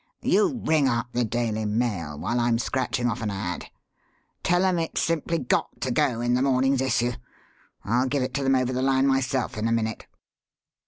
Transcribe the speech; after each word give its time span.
You 0.23 0.59
ring 0.65 0.87
up 0.87 1.09
the 1.11 1.23
Daily 1.23 1.63
Mail 1.63 2.17
while 2.17 2.39
I'm 2.39 2.57
scratching 2.57 3.07
off 3.07 3.21
an 3.21 3.29
ad. 3.29 3.69
Tell 4.41 4.65
'em 4.65 4.79
it's 4.79 4.99
simply 4.99 5.37
got 5.37 5.79
to 5.81 5.91
go 5.91 6.21
in 6.21 6.33
the 6.33 6.41
morning's 6.41 6.81
issue. 6.81 7.11
I'll 7.85 8.07
give 8.07 8.23
it 8.23 8.33
to 8.33 8.43
them 8.43 8.55
over 8.55 8.73
the 8.73 8.81
line 8.81 9.05
myself 9.05 9.59
in 9.59 9.67
a 9.67 9.71
minute." 9.71 10.07